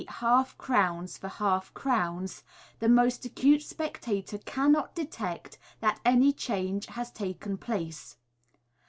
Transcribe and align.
half 0.17 0.57
crowns 0.57 1.15
for 1.15 1.27
half 1.27 1.71
crowns— 1.75 2.41
the 2.79 2.89
most 2.89 3.23
acute 3.23 3.61
spectator 3.61 4.39
cannot 4.39 4.95
detect 4.95 5.59
that 5.79 6.01
any 6.03 6.33
change 6.33 6.87
has 6.87 7.11
taken 7.11 7.55
place. 7.55 8.17